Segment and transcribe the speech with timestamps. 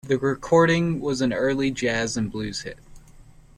[0.07, 2.79] The recording was an early jazz and blues hit.